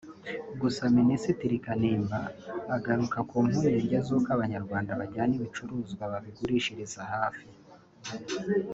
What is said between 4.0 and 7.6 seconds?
z’uko Abanyarwanda bajyana ibicuruzwa babigurishiriza hafi